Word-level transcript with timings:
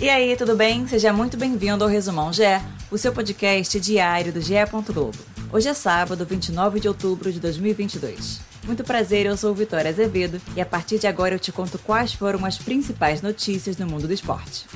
E 0.00 0.08
aí, 0.08 0.34
tudo 0.34 0.56
bem? 0.56 0.86
Seja 0.88 1.12
muito 1.12 1.36
bem-vindo 1.36 1.84
ao 1.84 1.90
Resumão 1.90 2.32
GE, 2.32 2.42
o 2.90 2.96
seu 2.96 3.12
podcast 3.12 3.78
diário 3.78 4.32
do 4.32 4.40
GE. 4.40 4.54
Globo. 4.86 5.18
Hoje 5.52 5.68
é 5.68 5.74
sábado, 5.74 6.24
29 6.24 6.80
de 6.80 6.88
outubro 6.88 7.30
de 7.30 7.38
2022. 7.38 8.40
Muito 8.64 8.82
prazer, 8.82 9.26
eu 9.26 9.36
sou 9.36 9.54
Vitória 9.54 9.90
Azevedo 9.90 10.40
e 10.56 10.60
a 10.62 10.64
partir 10.64 10.98
de 10.98 11.06
agora 11.06 11.34
eu 11.34 11.38
te 11.38 11.52
conto 11.52 11.78
quais 11.78 12.14
foram 12.14 12.46
as 12.46 12.56
principais 12.56 13.20
notícias 13.20 13.76
no 13.76 13.86
mundo 13.86 14.06
do 14.06 14.14
esporte. 14.14 14.66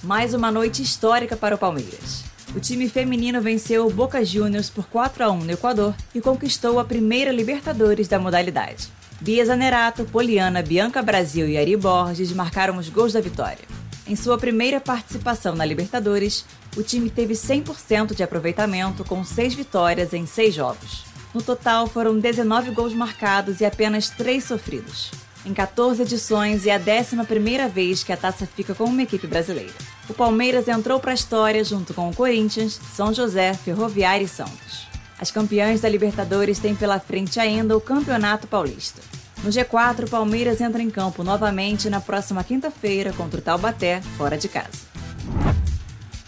Mais 0.00 0.32
uma 0.32 0.52
noite 0.52 0.80
histórica 0.80 1.36
para 1.36 1.56
o 1.56 1.58
Palmeiras. 1.58 2.25
O 2.56 2.58
time 2.58 2.88
feminino 2.88 3.38
venceu 3.42 3.86
o 3.86 3.92
Boca 3.92 4.24
Juniors 4.24 4.70
por 4.70 4.86
4 4.86 5.24
a 5.24 5.30
1 5.30 5.40
no 5.40 5.52
Equador 5.52 5.94
e 6.14 6.22
conquistou 6.22 6.80
a 6.80 6.84
primeira 6.86 7.30
Libertadores 7.30 8.08
da 8.08 8.18
modalidade. 8.18 8.88
Bia 9.20 9.44
Zanerato, 9.44 10.06
Poliana, 10.06 10.62
Bianca 10.62 11.02
Brasil 11.02 11.46
e 11.46 11.58
Ari 11.58 11.76
Borges 11.76 12.32
marcaram 12.32 12.78
os 12.78 12.88
gols 12.88 13.12
da 13.12 13.20
vitória. 13.20 13.58
Em 14.06 14.16
sua 14.16 14.38
primeira 14.38 14.80
participação 14.80 15.54
na 15.54 15.66
Libertadores, 15.66 16.46
o 16.74 16.82
time 16.82 17.10
teve 17.10 17.34
100% 17.34 18.14
de 18.14 18.22
aproveitamento 18.22 19.04
com 19.04 19.22
6 19.22 19.52
vitórias 19.52 20.14
em 20.14 20.24
6 20.24 20.54
jogos. 20.54 21.04
No 21.34 21.42
total, 21.42 21.86
foram 21.86 22.18
19 22.18 22.70
gols 22.70 22.94
marcados 22.94 23.60
e 23.60 23.66
apenas 23.66 24.08
3 24.08 24.42
sofridos. 24.42 25.10
Em 25.44 25.52
14 25.52 26.00
edições, 26.00 26.66
é 26.66 26.74
a 26.74 26.78
11 26.78 27.68
vez 27.70 28.02
que 28.02 28.14
a 28.14 28.16
taça 28.16 28.46
fica 28.46 28.74
com 28.74 28.84
uma 28.84 29.02
equipe 29.02 29.26
brasileira. 29.26 29.74
O 30.08 30.14
Palmeiras 30.14 30.68
entrou 30.68 31.00
para 31.00 31.10
a 31.10 31.14
história 31.14 31.64
junto 31.64 31.92
com 31.92 32.08
o 32.08 32.14
Corinthians, 32.14 32.78
São 32.94 33.12
José, 33.12 33.54
Ferroviária 33.54 34.24
e 34.24 34.28
Santos. 34.28 34.86
As 35.18 35.30
campeãs 35.30 35.80
da 35.80 35.88
Libertadores 35.88 36.58
têm 36.58 36.74
pela 36.76 37.00
frente 37.00 37.40
ainda 37.40 37.76
o 37.76 37.80
Campeonato 37.80 38.46
Paulista. 38.46 39.00
No 39.42 39.50
G4, 39.50 40.04
o 40.04 40.10
Palmeiras 40.10 40.60
entra 40.60 40.82
em 40.82 40.90
campo 40.90 41.24
novamente 41.24 41.90
na 41.90 42.00
próxima 42.00 42.44
quinta-feira 42.44 43.12
contra 43.12 43.40
o 43.40 43.42
Taubaté, 43.42 44.00
fora 44.16 44.38
de 44.38 44.48
casa. 44.48 44.86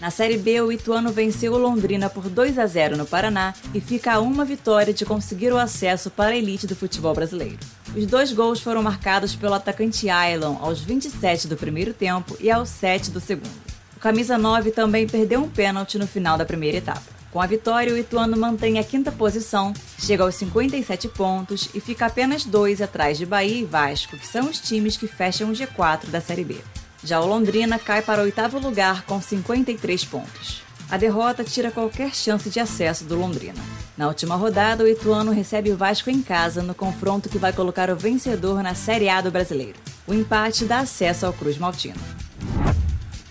Na 0.00 0.10
Série 0.10 0.38
B, 0.38 0.60
o 0.60 0.72
Ituano 0.72 1.12
venceu 1.12 1.52
o 1.52 1.58
Londrina 1.58 2.08
por 2.08 2.28
2 2.28 2.58
a 2.58 2.66
0 2.66 2.96
no 2.96 3.06
Paraná 3.06 3.52
e 3.74 3.80
fica 3.80 4.12
a 4.12 4.20
uma 4.20 4.44
vitória 4.44 4.94
de 4.94 5.04
conseguir 5.04 5.52
o 5.52 5.58
acesso 5.58 6.10
para 6.10 6.30
a 6.30 6.36
elite 6.36 6.66
do 6.66 6.76
futebol 6.76 7.14
brasileiro. 7.14 7.58
Os 7.96 8.06
dois 8.06 8.32
gols 8.32 8.60
foram 8.60 8.82
marcados 8.82 9.34
pelo 9.34 9.54
atacante 9.54 10.08
Ailon 10.08 10.56
aos 10.60 10.80
27 10.80 11.48
do 11.48 11.56
primeiro 11.56 11.92
tempo 11.92 12.36
e 12.38 12.50
aos 12.50 12.68
7 12.68 13.10
do 13.10 13.20
segundo. 13.20 13.67
O 13.98 14.00
camisa 14.00 14.38
9 14.38 14.70
também 14.70 15.08
perdeu 15.08 15.42
um 15.42 15.48
pênalti 15.48 15.98
no 15.98 16.06
final 16.06 16.38
da 16.38 16.46
primeira 16.46 16.76
etapa. 16.76 17.02
Com 17.32 17.40
a 17.40 17.46
vitória, 17.46 17.92
o 17.92 17.98
Ituano 17.98 18.36
mantém 18.36 18.78
a 18.78 18.84
quinta 18.84 19.10
posição, 19.10 19.74
chega 19.98 20.22
aos 20.22 20.36
57 20.36 21.08
pontos 21.08 21.68
e 21.74 21.80
fica 21.80 22.06
apenas 22.06 22.44
dois 22.44 22.80
atrás 22.80 23.18
de 23.18 23.26
Bahia 23.26 23.58
e 23.58 23.64
Vasco, 23.64 24.16
que 24.16 24.24
são 24.24 24.48
os 24.48 24.60
times 24.60 24.96
que 24.96 25.08
fecham 25.08 25.50
o 25.50 25.52
G4 25.52 26.10
da 26.10 26.20
Série 26.20 26.44
B. 26.44 26.58
Já 27.02 27.20
o 27.20 27.26
Londrina 27.26 27.76
cai 27.76 28.00
para 28.00 28.20
o 28.20 28.24
oitavo 28.24 28.60
lugar 28.60 29.02
com 29.02 29.20
53 29.20 30.04
pontos. 30.04 30.62
A 30.88 30.96
derrota 30.96 31.42
tira 31.42 31.72
qualquer 31.72 32.14
chance 32.14 32.48
de 32.48 32.60
acesso 32.60 33.02
do 33.02 33.16
Londrina. 33.16 33.60
Na 33.96 34.06
última 34.06 34.36
rodada, 34.36 34.84
o 34.84 34.88
Ituano 34.88 35.32
recebe 35.32 35.72
o 35.72 35.76
Vasco 35.76 36.08
em 36.08 36.22
casa 36.22 36.62
no 36.62 36.72
confronto 36.72 37.28
que 37.28 37.36
vai 37.36 37.52
colocar 37.52 37.90
o 37.90 37.96
vencedor 37.96 38.62
na 38.62 38.76
Série 38.76 39.08
A 39.08 39.20
do 39.20 39.32
Brasileiro. 39.32 39.80
O 40.06 40.14
empate 40.14 40.66
dá 40.66 40.78
acesso 40.78 41.26
ao 41.26 41.32
Cruz 41.32 41.58
Maltino. 41.58 42.27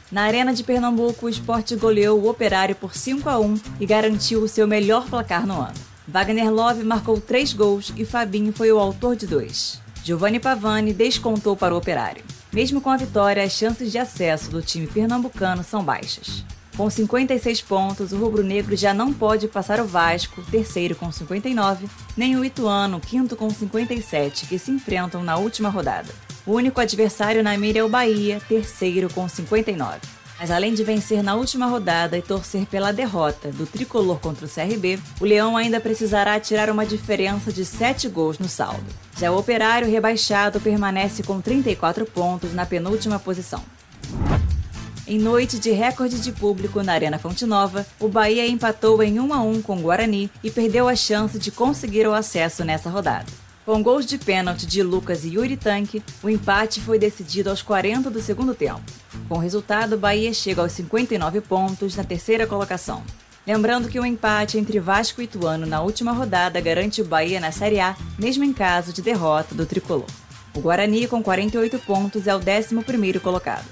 Na 0.10 0.24
Arena 0.24 0.54
de 0.54 0.64
Pernambuco, 0.64 1.26
o 1.26 1.30
esporte 1.30 1.76
goleou 1.76 2.18
o 2.20 2.30
Operário 2.30 2.76
por 2.76 2.96
5 2.96 3.30
a 3.30 3.40
1 3.40 3.60
e 3.82 3.86
garantiu 3.86 4.42
o 4.42 4.48
seu 4.48 4.66
melhor 4.66 5.06
placar 5.10 5.46
no 5.46 5.60
ano. 5.60 5.74
Wagner 6.08 6.50
Love 6.50 6.84
marcou 6.84 7.20
três 7.20 7.52
gols 7.52 7.92
e 7.98 8.06
Fabinho 8.06 8.54
foi 8.54 8.72
o 8.72 8.80
autor 8.80 9.18
de 9.18 9.28
dois. 9.28 9.82
Giovanni 10.02 10.40
Pavani 10.40 10.94
descontou 10.94 11.58
para 11.58 11.74
o 11.74 11.78
Operário. 11.78 12.24
Mesmo 12.54 12.80
com 12.80 12.90
a 12.90 12.96
vitória, 12.96 13.44
as 13.44 13.52
chances 13.52 13.92
de 13.92 13.98
acesso 13.98 14.50
do 14.50 14.62
time 14.62 14.88
pernambucano 14.88 15.62
são 15.62 15.84
baixas. 15.84 16.46
Com 16.78 16.90
56 16.90 17.62
pontos, 17.64 18.14
o 18.14 18.18
rubro-negro 18.18 18.78
já 18.78 18.94
não 18.94 19.12
pode 19.12 19.50
passar 19.50 19.82
o 19.82 19.86
Vasco, 19.86 20.42
terceiro 20.50 20.96
com 20.96 21.12
59, 21.12 21.88
nem 22.16 22.38
o 22.38 22.46
Ituano, 22.46 23.02
quinto 23.02 23.36
com 23.36 23.50
57, 23.50 24.46
que 24.46 24.58
se 24.58 24.72
enfrentam 24.72 25.22
na 25.22 25.36
última 25.36 25.68
rodada. 25.68 26.14
O 26.48 26.54
único 26.54 26.80
adversário 26.80 27.44
na 27.44 27.58
mira 27.58 27.80
é 27.80 27.84
o 27.84 27.90
Bahia, 27.90 28.40
terceiro 28.48 29.14
com 29.14 29.28
59. 29.28 30.00
Mas 30.40 30.50
além 30.50 30.74
de 30.74 30.82
vencer 30.82 31.22
na 31.22 31.36
última 31.36 31.66
rodada 31.66 32.18
e 32.18 32.22
torcer 32.22 32.66
pela 32.68 32.94
derrota 32.94 33.52
do 33.52 33.66
tricolor 33.66 34.18
contra 34.22 34.46
o 34.46 34.50
CRB, 34.50 34.98
o 35.20 35.26
Leão 35.26 35.58
ainda 35.58 35.82
precisará 35.82 36.40
tirar 36.40 36.70
uma 36.70 36.86
diferença 36.86 37.52
de 37.52 37.66
7 37.66 38.08
gols 38.08 38.40
no 38.40 38.48
saldo. 38.48 38.86
Já 39.20 39.30
o 39.30 39.38
Operário 39.38 39.92
rebaixado 39.92 40.62
permanece 40.62 41.22
com 41.22 41.42
34 41.42 42.06
pontos 42.06 42.54
na 42.54 42.66
penúltima 42.66 43.20
posição. 43.20 43.62
Em 45.06 45.20
noite 45.20 45.60
de 45.60 45.72
recorde 45.72 46.18
de 46.22 46.32
público 46.32 46.82
na 46.82 46.94
Arena 46.94 47.20
Fonte 47.20 47.46
Nova, 47.46 47.86
o 48.00 48.08
Bahia 48.08 48.48
empatou 48.48 49.04
em 49.04 49.20
1 49.20 49.34
a 49.34 49.42
1 49.42 49.62
com 49.64 49.76
o 49.76 49.82
Guarani 49.82 50.32
e 50.42 50.50
perdeu 50.50 50.88
a 50.88 50.96
chance 50.96 51.38
de 51.38 51.52
conseguir 51.52 52.08
o 52.08 52.14
acesso 52.14 52.64
nessa 52.64 52.90
rodada. 52.90 53.47
Com 53.68 53.84
gols 53.84 54.06
de 54.06 54.18
pênalti 54.18 54.66
de 54.66 54.82
Lucas 54.82 55.26
e 55.26 55.34
Yuri 55.34 55.58
Tanque, 55.58 56.02
o 56.24 56.30
empate 56.30 56.80
foi 56.80 56.98
decidido 56.98 57.50
aos 57.50 57.62
40 57.62 58.10
do 58.10 58.22
segundo 58.22 58.56
tempo. 58.56 58.82
Com 59.28 59.36
o 59.36 59.42
resultado, 59.42 59.96
o 59.96 60.00
Bahia 60.00 60.34
chega 60.34 60.62
aos 60.62 60.72
59 60.72 61.42
pontos 61.42 61.94
na 61.98 62.06
terceira 62.06 62.48
colocação. 62.48 63.04
Lembrando 63.46 63.90
que 63.90 64.00
o 64.00 64.06
empate 64.06 64.58
entre 64.58 64.80
Vasco 64.80 65.20
e 65.20 65.26
Ituano 65.26 65.66
na 65.66 65.82
última 65.82 66.14
rodada 66.14 66.62
garante 66.62 67.02
o 67.02 67.06
Bahia 67.06 67.42
na 67.42 67.52
Série 67.52 67.82
A, 67.82 67.98
mesmo 68.18 68.46
em 68.46 68.54
caso 68.54 68.94
de 68.94 69.02
derrota 69.02 69.54
do 69.54 69.66
tricolor. 69.66 70.08
O 70.56 70.62
Guarani, 70.62 71.06
com 71.06 71.22
48 71.22 71.78
pontos, 71.80 72.26
é 72.26 72.34
o 72.34 72.40
11º 72.40 73.20
colocado. 73.20 73.66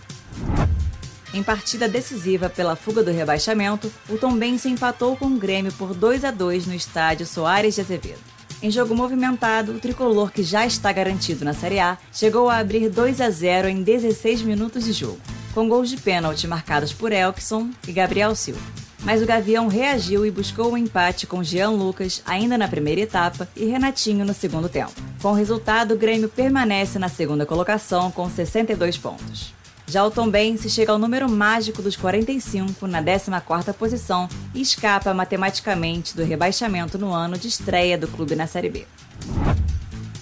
Em 1.33 1.41
partida 1.41 1.87
decisiva 1.87 2.49
pela 2.49 2.75
fuga 2.75 3.01
do 3.01 3.11
rebaixamento, 3.11 3.89
o 4.09 4.17
Tombense 4.17 4.67
empatou 4.67 5.15
com 5.15 5.27
o 5.27 5.37
Grêmio 5.37 5.71
por 5.71 5.93
2 5.93 6.25
a 6.25 6.31
2 6.31 6.67
no 6.67 6.73
estádio 6.73 7.25
Soares 7.25 7.75
de 7.75 7.79
Azevedo. 7.79 8.34
Em 8.65 8.71
jogo 8.71 8.95
movimentado, 8.95 9.73
o 9.73 9.79
tricolor, 9.79 10.31
que 10.31 10.41
já 10.41 10.65
está 10.65 10.91
garantido 10.91 11.45
na 11.45 11.53
Série 11.53 11.77
A, 11.77 11.99
chegou 12.11 12.49
a 12.49 12.57
abrir 12.57 12.89
2 12.89 13.21
a 13.21 13.29
0 13.29 13.67
em 13.67 13.83
16 13.83 14.41
minutos 14.41 14.85
de 14.85 14.91
jogo, 14.91 15.19
com 15.53 15.69
gols 15.69 15.87
de 15.87 15.97
pênalti 15.97 16.47
marcados 16.47 16.91
por 16.91 17.11
Elkson 17.11 17.69
e 17.87 17.91
Gabriel 17.91 18.33
Silva. 18.33 18.59
Mas 19.03 19.21
o 19.21 19.25
Gavião 19.27 19.67
reagiu 19.67 20.25
e 20.25 20.31
buscou 20.31 20.69
o 20.69 20.73
um 20.73 20.77
empate 20.77 21.27
com 21.27 21.43
Jean 21.43 21.69
Lucas 21.69 22.23
ainda 22.25 22.57
na 22.57 22.67
primeira 22.67 23.01
etapa 23.01 23.47
e 23.55 23.65
Renatinho 23.65 24.25
no 24.25 24.33
segundo 24.33 24.67
tempo. 24.67 24.93
Com 25.21 25.29
o 25.29 25.35
resultado, 25.35 25.93
o 25.93 25.97
Grêmio 25.97 26.27
permanece 26.27 26.97
na 26.97 27.07
segunda 27.07 27.45
colocação 27.45 28.09
com 28.09 28.27
62 28.27 28.97
pontos. 28.97 29.54
Já 29.87 30.03
o 30.03 30.09
Tombense 30.09 30.69
chega 30.69 30.91
ao 30.91 30.97
número 30.97 31.29
mágico 31.29 31.81
dos 31.81 31.95
45 31.95 32.87
na 32.87 33.03
14ª 33.03 33.71
posição 33.73 34.27
e 34.53 34.61
escapa 34.61 35.13
matematicamente 35.13 36.15
do 36.15 36.23
rebaixamento 36.23 36.97
no 36.97 37.13
ano 37.13 37.37
de 37.37 37.47
estreia 37.47 37.97
do 37.97 38.07
clube 38.07 38.35
na 38.35 38.47
Série 38.47 38.69
B. 38.69 38.87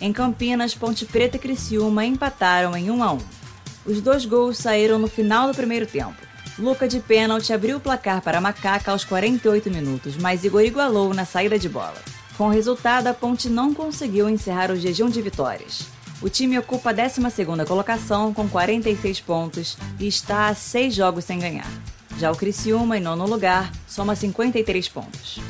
Em 0.01 0.12
Campinas, 0.12 0.75
Ponte 0.75 1.06
Preta 1.06 1.38
e 1.38 1.40
Criciúma 1.40 2.03
empataram 2.03 2.75
em 2.75 2.91
1 2.91 3.03
a 3.03 3.13
1. 3.13 3.18
Os 3.85 4.01
dois 4.01 4.25
gols 4.25 4.57
saíram 4.57 5.00
no 5.00 5.07
final 5.07 5.47
do 5.47 5.56
primeiro 5.56 5.88
tempo. 5.88 6.18
Luca 6.59 6.88
de 6.88 7.00
pênalti 7.00 7.53
abriu 7.53 7.78
o 7.78 7.80
placar 7.80 8.22
para 8.22 8.41
Macaca 8.41 8.91
aos 8.91 9.06
48 9.06 9.72
minutos, 9.72 10.18
mas 10.18 10.44
Igor 10.44 10.62
igualou 10.62 11.13
na 11.13 11.24
saída 11.24 11.57
de 11.57 11.69
bola. 11.69 11.95
Com 12.38 12.47
o 12.47 12.51
resultado, 12.51 13.07
a 13.07 13.13
Ponte 13.13 13.47
não 13.47 13.74
conseguiu 13.74 14.30
encerrar 14.30 14.72
o 14.72 14.75
jejum 14.75 15.09
de 15.09 15.22
vitórias. 15.22 15.85
O 16.23 16.29
time 16.29 16.57
ocupa 16.57 16.91
a 16.91 16.94
12 16.94 17.19
colocação 17.67 18.34
com 18.34 18.47
46 18.47 19.19
pontos 19.19 19.78
e 20.00 20.07
está 20.07 20.47
a 20.47 20.56
6 20.56 20.95
jogos 20.95 21.25
sem 21.25 21.38
ganhar. 21.38 21.67
Já 22.17 22.31
o 22.31 22.35
Criciúma, 22.35 22.97
em 22.97 23.01
nono 23.01 23.28
lugar, 23.28 23.69
soma 23.85 24.16
53 24.16 24.88
pontos. 24.88 25.41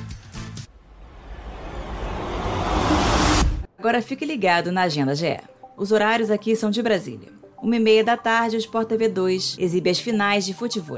Agora 3.78 4.02
fique 4.02 4.26
ligado 4.26 4.72
na 4.72 4.82
Agenda 4.82 5.14
GE. 5.14 5.42
Os 5.78 5.92
horários 5.92 6.32
aqui 6.32 6.56
são 6.56 6.72
de 6.72 6.82
Brasília. 6.82 7.30
Uma 7.62 7.76
e 7.76 7.80
meia 7.80 8.04
da 8.04 8.18
tarde, 8.18 8.56
o 8.56 8.60
Sport 8.60 8.88
TV 8.88 9.08
2 9.10 9.58
exibe 9.60 9.92
as 9.92 10.00
finais 10.00 10.44
de 10.44 10.56
futebol. 10.56 10.98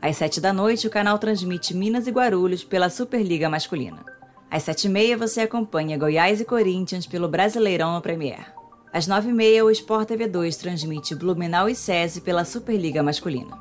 Às 0.00 0.16
sete 0.16 0.40
da 0.40 0.54
noite, 0.54 0.86
o 0.86 0.90
canal 0.90 1.18
transmite 1.18 1.74
Minas 1.74 2.06
e 2.06 2.10
Guarulhos 2.10 2.64
pela 2.64 2.88
Superliga 2.88 3.50
Masculina. 3.50 4.06
Às 4.50 4.62
sete 4.62 4.86
e 4.86 4.88
meia, 4.88 5.18
você 5.18 5.42
acompanha 5.42 5.98
Goiás 5.98 6.40
e 6.40 6.46
Corinthians 6.46 7.06
pelo 7.06 7.28
Brasileirão 7.28 7.92
no 7.92 8.00
Premier. 8.00 8.61
Às 8.92 9.08
9h30, 9.08 9.64
o 9.64 9.70
Sport 9.70 10.06
TV 10.06 10.28
2 10.28 10.54
transmite 10.56 11.14
Blumenau 11.14 11.66
e 11.66 11.74
SESI 11.74 12.20
pela 12.20 12.44
Superliga 12.44 13.02
Masculina. 13.02 13.58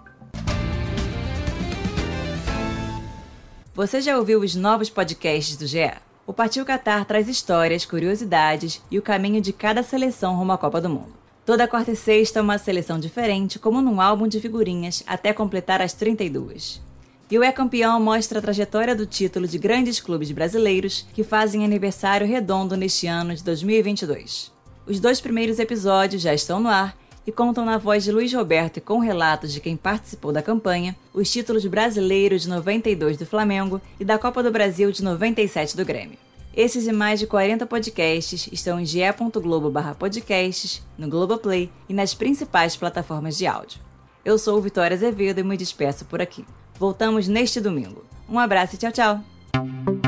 Você 3.73 4.01
já 4.01 4.17
ouviu 4.17 4.41
os 4.41 4.55
novos 4.55 4.89
podcasts 4.89 5.55
do 5.55 5.65
GE? 5.65 5.93
O 6.27 6.33
Partiu 6.33 6.65
Qatar 6.65 7.05
traz 7.05 7.29
histórias, 7.29 7.85
curiosidades 7.85 8.81
e 8.91 8.99
o 8.99 9.01
caminho 9.01 9.39
de 9.39 9.53
cada 9.53 9.81
seleção 9.81 10.35
rumo 10.35 10.51
à 10.51 10.57
Copa 10.57 10.81
do 10.81 10.89
Mundo. 10.89 11.13
Toda 11.45 11.65
quarta 11.67 11.91
e 11.91 11.95
sexta, 11.95 12.41
uma 12.41 12.57
seleção 12.57 12.99
diferente, 12.99 13.57
como 13.57 13.81
num 13.81 14.01
álbum 14.01 14.27
de 14.27 14.41
figurinhas, 14.41 15.01
até 15.07 15.31
completar 15.31 15.81
as 15.81 15.93
32. 15.93 16.81
E 17.31 17.39
o 17.39 17.43
É 17.43 17.53
Campeão 17.53 18.01
mostra 18.01 18.39
a 18.39 18.41
trajetória 18.41 18.93
do 18.93 19.05
título 19.05 19.47
de 19.47 19.57
grandes 19.57 20.01
clubes 20.01 20.29
brasileiros 20.29 21.07
que 21.13 21.23
fazem 21.23 21.63
aniversário 21.63 22.27
redondo 22.27 22.75
neste 22.75 23.07
ano 23.07 23.33
de 23.33 23.41
2022. 23.41 24.51
Os 24.85 24.99
dois 24.99 25.21
primeiros 25.21 25.59
episódios 25.59 26.21
já 26.21 26.33
estão 26.33 26.59
no 26.59 26.69
ar 26.69 26.97
e 27.25 27.31
contam 27.31 27.63
na 27.63 27.77
voz 27.77 28.03
de 28.03 28.11
Luiz 28.11 28.33
Roberto 28.33 28.77
e 28.77 28.81
com 28.81 28.99
relatos 28.99 29.53
de 29.53 29.59
quem 29.59 29.77
participou 29.77 30.31
da 30.31 30.41
campanha 30.41 30.95
os 31.13 31.31
títulos 31.31 31.65
brasileiros 31.65 32.41
de 32.43 32.49
92 32.49 33.17
do 33.17 33.25
Flamengo 33.25 33.79
e 33.99 34.05
da 34.05 34.17
Copa 34.17 34.41
do 34.41 34.51
Brasil 34.51 34.91
de 34.91 35.03
97 35.03 35.77
do 35.77 35.85
Grêmio. 35.85 36.17
Esses 36.53 36.85
e 36.85 36.91
mais 36.91 37.19
de 37.19 37.27
40 37.27 37.65
podcasts 37.65 38.49
estão 38.51 38.77
em 38.79 38.85
ge.globo/podcasts, 38.85 40.81
no 40.97 41.07
Globoplay 41.07 41.71
e 41.87 41.93
nas 41.93 42.13
principais 42.13 42.75
plataformas 42.75 43.37
de 43.37 43.47
áudio. 43.47 43.79
Eu 44.25 44.37
sou 44.37 44.61
Vitória 44.61 44.95
Azevedo 44.95 45.39
e 45.39 45.43
me 45.43 45.55
despeço 45.55 46.03
por 46.05 46.21
aqui. 46.21 46.45
Voltamos 46.77 47.27
neste 47.27 47.61
domingo. 47.61 48.03
Um 48.27 48.37
abraço 48.37 48.75
e 48.75 48.77
tchau, 48.77 48.91
tchau! 48.91 50.00